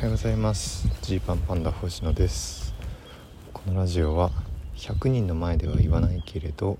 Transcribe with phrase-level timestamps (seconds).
[0.00, 0.88] はようございます。
[1.02, 2.72] ジーパンパンダ星野です。
[3.52, 4.30] このラジオは
[4.74, 6.78] 100人の前では言わないけれど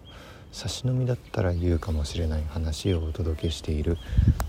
[0.53, 3.99] 差し飲みだったら言うかもしれない話をお届けしている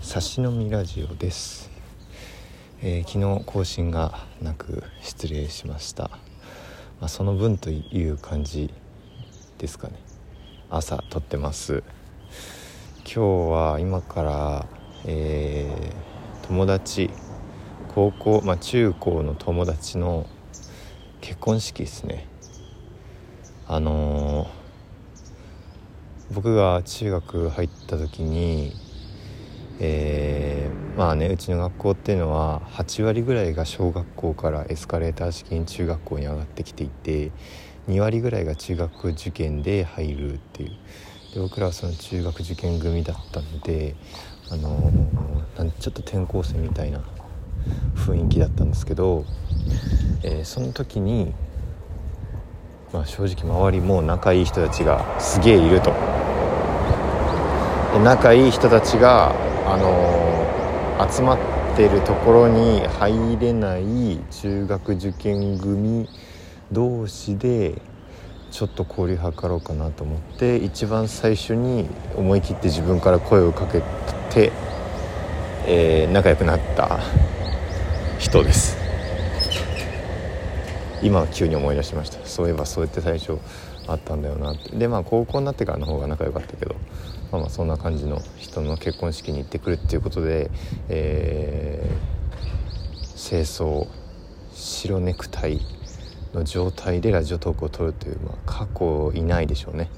[0.00, 1.70] 差し飲みラジオです、
[2.80, 6.18] えー、昨日更新がなく失礼しました、ま
[7.02, 8.72] あ、その分という感じ
[9.58, 9.96] ですかね。
[10.70, 11.84] 朝撮ってます。
[13.04, 13.20] 今日
[13.52, 14.66] は今から、
[15.04, 17.10] えー、友達
[17.94, 20.26] 高校、まあ、中高の友達の
[21.20, 22.26] 結婚式ですね。
[23.66, 24.48] あのー、
[26.34, 28.74] 僕が中学入った時に
[29.84, 37.32] えー、まあねうちの学校っていうのは8割ぐらいが小学校からエスカレーター式に中学校に上がってきていて
[37.88, 40.70] 2割ぐらいが中学受験で入るっていう。
[41.34, 43.96] で僕らはその中学受験組だったので
[44.50, 47.02] あのー、ちょっと転校生みたいな
[48.02, 49.24] 雰囲気だったんですけど、
[50.24, 51.32] えー、その時に、
[52.92, 55.92] まあ、正直周りも仲いい人たちがすげえいると。
[57.94, 59.32] で仲いい人たちが、
[59.66, 61.38] あのー、集まっ
[61.76, 66.08] てるところに入れない中学受験組
[66.72, 67.80] 同士で
[68.50, 73.82] ちょっと交流図ろうかなと思って一番最初に思い切って自分から声をかけ
[74.30, 74.52] て、
[75.66, 77.00] えー、仲良くなった。
[78.22, 78.76] 人です。
[81.02, 82.24] 今急に思い出しました。
[82.24, 83.36] そういえばそうやって最初
[83.88, 84.76] あったんだよなって。
[84.76, 86.76] でまあ高校になってからの方が仲良かったけど
[87.32, 90.52] まあまあそんな感じの人の結婚式に行ってくるっていうことで、
[90.88, 93.88] えー、清掃
[94.52, 95.60] 白ネクタイ
[96.32, 99.90] の状態でラジオトークを撮るという、まあ、過去いないでしょうね。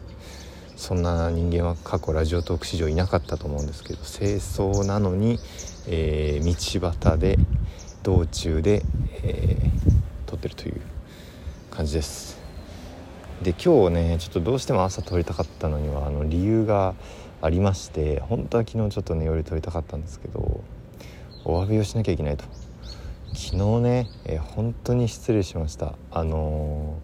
[0.76, 5.38] そんな人間は過去ラジオトーク史上いなかったと思うんですけど清掃なのに、
[5.86, 7.38] えー、道端で
[8.04, 8.82] 道中で、
[9.22, 9.70] えー、
[10.26, 10.80] 撮ってるという
[11.70, 12.38] 感じです。
[13.42, 16.94] で今日ねちょっとどうしても朝撮りたかったのにはあの理由が
[17.40, 20.60] ありまして本当は昨日ちょっとね夜撮りたかったんですけど
[21.44, 22.44] お詫びをしなきゃいけないと。
[23.34, 25.94] 昨日ね、えー、本当に失礼しました。
[26.12, 26.98] あの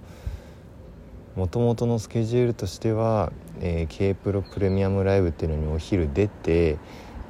[1.34, 6.76] もともとのスケジュールとしては、えー、K プロプレミアムライブっていうのにお昼出て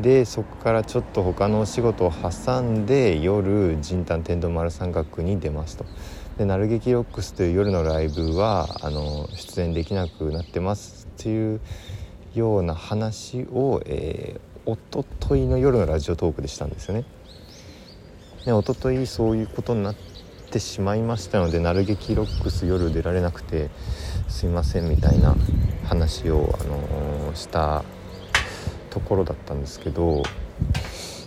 [0.00, 5.84] でそこからちょっと他のお仕事を挟んで夜仁丹天童丸三角に出ますと。
[6.38, 11.60] で「なる劇ロックス」という夜のライブはあの出演できなくなってますっていう
[12.34, 17.04] ような話を、えー、一昨日の夜のラジオトークでしたんですよね。
[18.46, 19.94] で一昨日そういうことになっ
[20.50, 23.68] てしまいましたので「なる劇ロックス」夜出られなくて
[24.28, 25.36] すいませんみたいな
[25.84, 27.84] 話を、あのー、した
[28.90, 30.22] ところだったんですけど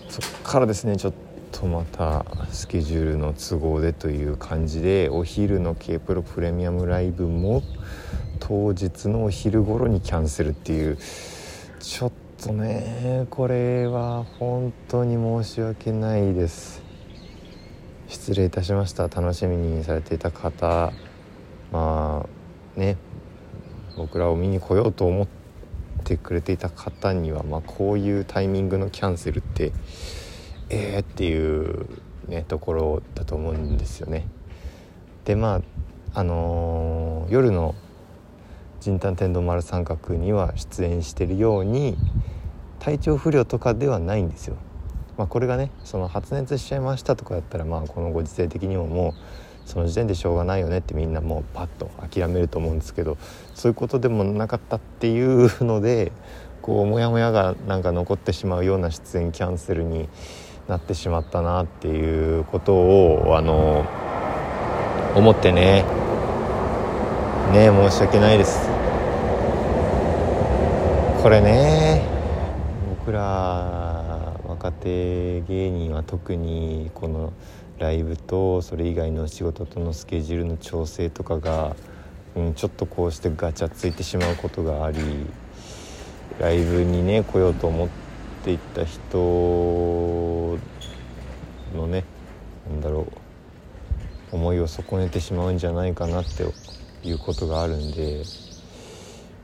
[0.10, 1.14] そっからですねちょっ
[1.52, 7.64] とまたスケジュールの都合でという感じでお昼の K プロプレミアムライブも
[8.40, 10.98] 当日のお昼頃にキャンセルっていう
[11.80, 12.12] ちょっ
[12.44, 16.82] とねこれは本当に申し訳ないです。
[18.08, 19.08] 失礼いたしました。
[19.08, 20.92] 楽しみにされていた方
[21.72, 22.26] ま
[22.76, 22.98] あね
[23.96, 25.43] 僕らを見に来ようと思って
[26.04, 29.72] てくれていた方には、まあ、こういうタイミングのキャンセルって
[30.70, 31.88] えーっていう
[32.28, 34.28] ねところだと思うんですよね。
[35.26, 35.62] でま
[36.14, 37.76] ああのー、夜の
[38.82, 41.98] 「仁丹天童丸三角」には出演してるように
[42.80, 44.56] 体調不良とかではないんですよ。
[45.18, 49.14] まあ、これがねその発熱しちゃいましたとかだったらまあこのご時世的にももう
[49.66, 53.18] その時点でしょうがないよねってみんなもうパッと諦めると思うんですけど
[53.56, 56.12] そういうことでもなかったっていうので
[56.62, 60.08] こうモヤモヤがなんか残ってしまうような出演キャンセルに
[60.68, 63.86] なってしまったなっていうことをあの
[65.16, 65.84] 思ってね。
[67.52, 68.68] ね申し訳ないです。
[71.22, 72.02] これね
[73.06, 73.83] 僕ら
[74.64, 77.34] 若手芸人は特にこの
[77.80, 81.76] ライブとそれ以外の仕事とのスケジュールの調整とかが、
[82.34, 85.00] うん、ちょっとこうしてガチャついてしまうことがあり
[86.40, 87.90] ライブにね来ようと思っ
[88.46, 90.58] ていた人
[91.76, 92.06] のね
[92.70, 93.08] なんだろ
[94.32, 96.44] う思いを損ねてしまうんじゃないかなって
[97.06, 98.26] いうことがあるんでい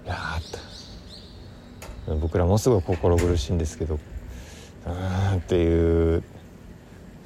[0.05, 0.15] や
[2.21, 3.99] 僕らもすごい心苦しいんですけど
[4.93, 6.23] うんっていう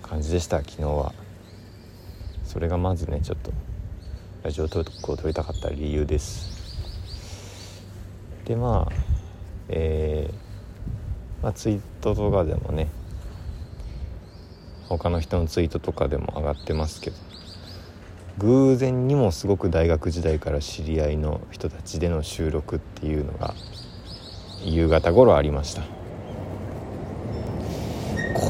[0.02, 1.14] 感じでした昨日は。
[2.46, 3.52] それがまずねちょっと
[4.44, 6.54] ラジオトークを撮りたかった理由です。
[8.46, 8.94] でまあ
[9.70, 12.90] えー、まあ、ツイートとかでもね
[14.90, 17.16] 他の人のツイートとかでも上がってますけど
[18.38, 23.54] 偶然にもすごく大学時代から知り合いの人たちでの収録っていうのが
[24.64, 26.03] 夕方頃ありました。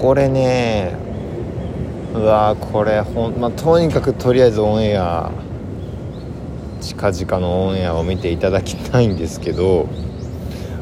[0.03, 0.97] これね
[2.13, 5.31] うわこれほんまあ、とにかくとりあえずオンエア
[6.81, 9.88] 近々のオンエアを見ていただきたいんですけど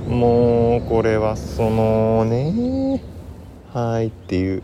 [0.07, 3.03] もうこれはそのね
[3.71, 4.63] はいっていう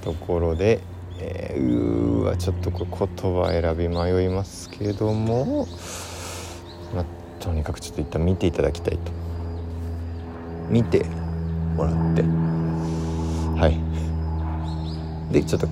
[0.00, 0.80] ところで、
[1.20, 5.68] えー、うーわちょっとこ言葉選び迷いますけども、
[6.94, 7.04] まあ、
[7.40, 9.12] とにかくちょっと一旦見ていただきたいと。
[10.70, 11.04] 見て
[11.76, 12.56] もらって。
[15.36, 15.68] でちょっと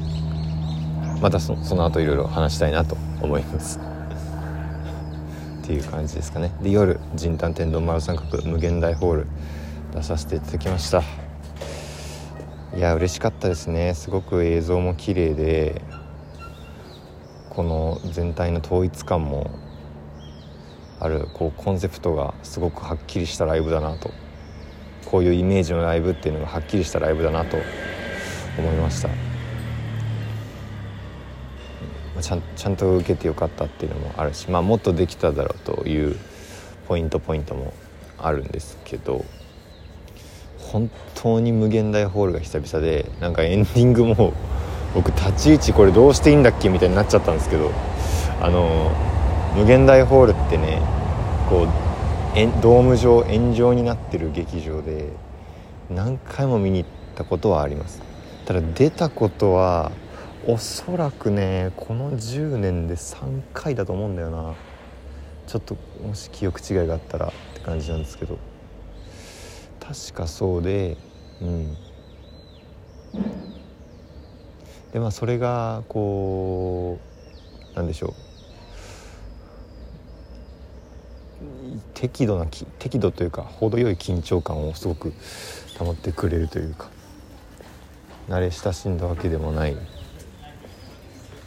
[1.22, 3.80] またその後いろいろ話したいなと思います。
[5.64, 6.52] っていう感じですかね。
[6.62, 9.26] で夜仁丹天丼丸三角無限大ホール
[9.94, 11.02] 出させていただきました。
[12.76, 13.94] いや嬉しかったですね。
[13.94, 15.80] すごく映像も綺麗で
[17.48, 19.50] この全体の統一感も
[21.00, 24.10] あるこうコンセプトがすごくはっきりしたライブだなと。
[25.06, 27.56] こういうイメージのライブっていうのがはっきりしたライブだなと
[28.58, 29.33] 思いました。
[32.24, 36.16] ちゃんちゃんと受けてよかったっていうのもあるし、まあ、もっとできただろうという
[36.88, 37.74] ポイントポイントも
[38.18, 39.26] あるんですけど
[40.58, 44.32] 本当に無限大ホールが久々でなんかエンディングも
[44.94, 47.70] 僕立ち位置これどうしていいんだっけみたいになっちゃったんですけど
[48.40, 48.90] あの
[49.54, 50.80] 無限大ホールってね
[51.50, 51.68] こう
[52.62, 55.10] ドーム状円状になってる劇場で
[55.90, 58.02] 何回も見に行ったことはあります。
[58.46, 59.92] ただ出たことは
[60.46, 64.54] おそらくねこの10年で3回だと思うんだよな。
[65.46, 68.36] ちょっともし記憶違いがあったらって感じなんですけど。
[69.80, 70.96] 確かそうで
[71.40, 71.74] うん。
[74.92, 76.98] でまあそれがこ
[77.72, 78.12] うなんでしょう。
[81.94, 82.46] 適度な
[82.78, 85.14] 適度というか程よい緊張感をすごく
[85.78, 86.90] 保ってくれるというか。
[88.28, 89.76] 慣れ親しんだわけでもない。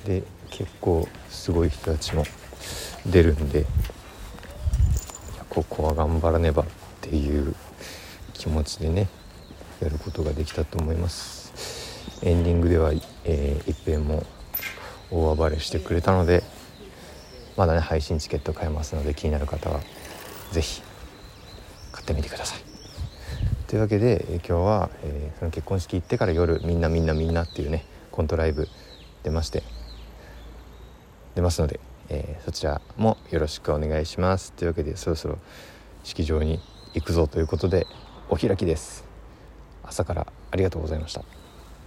[0.07, 2.23] で結構すごい人たちも
[3.05, 3.65] 出るんで
[5.49, 6.65] ここは頑張らねばっ
[7.01, 7.53] ていう
[8.33, 9.09] 気持ちでね
[9.81, 11.51] やることができたと思います。
[12.23, 12.91] エンディングでは、
[13.25, 14.25] えー、一平も
[15.11, 16.41] 大暴れしてくれたので
[17.57, 19.81] まだね配信チケット買えますので気になる方は
[20.51, 20.81] 是非
[21.91, 22.59] 買ってみてください。
[23.67, 28.69] というわけで今日は、えー、その結婚式行ってから夜みんなみんなみんなっていうねコントライブ
[29.23, 29.63] 出まして
[31.37, 31.79] 出ますので、
[32.09, 34.51] えー、そちらもよろしくお願いします。
[34.53, 35.37] というわけでそろそろ
[36.03, 36.59] 式場に
[36.95, 37.85] 行くぞということで
[38.27, 39.05] お開きです。
[39.83, 41.36] 朝からありがとうございました。